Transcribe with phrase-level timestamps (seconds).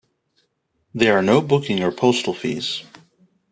[0.95, 2.81] There are no booking or postal fees.